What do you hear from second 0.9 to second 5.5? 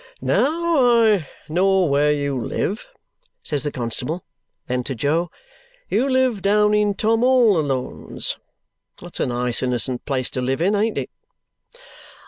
I know where you live," says the constable, then, to Jo.